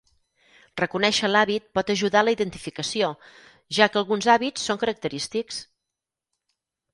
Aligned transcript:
Reconèixer 0.79 1.27
l'hàbit 1.29 1.67
pot 1.77 1.91
ajudar 1.93 2.23
a 2.25 2.27
la 2.29 2.33
identificació, 2.35 3.11
ja 3.79 3.89
que 3.93 4.01
alguns 4.03 4.31
hàbits 4.37 4.65
són 4.71 4.81
característics. 4.87 5.61